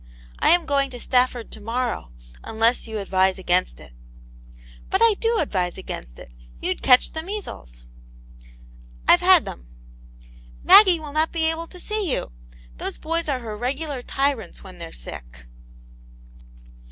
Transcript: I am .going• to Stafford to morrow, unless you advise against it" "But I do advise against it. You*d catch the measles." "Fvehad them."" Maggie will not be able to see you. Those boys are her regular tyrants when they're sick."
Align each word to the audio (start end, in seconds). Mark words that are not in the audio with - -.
I 0.39 0.49
am 0.49 0.65
.going• 0.65 0.87
to 0.93 0.99
Stafford 0.99 1.51
to 1.51 1.61
morrow, 1.61 2.11
unless 2.43 2.87
you 2.87 2.97
advise 2.97 3.37
against 3.37 3.79
it" 3.79 3.93
"But 4.89 4.99
I 4.99 5.13
do 5.19 5.37
advise 5.37 5.77
against 5.77 6.17
it. 6.17 6.33
You*d 6.59 6.79
catch 6.79 7.11
the 7.11 7.21
measles." 7.21 7.83
"Fvehad 9.07 9.45
them."" 9.45 9.67
Maggie 10.63 10.99
will 10.99 11.13
not 11.13 11.31
be 11.31 11.45
able 11.51 11.67
to 11.67 11.79
see 11.79 12.11
you. 12.11 12.31
Those 12.77 12.97
boys 12.97 13.29
are 13.29 13.41
her 13.41 13.55
regular 13.55 14.01
tyrants 14.01 14.63
when 14.63 14.79
they're 14.79 14.91
sick." 14.91 15.45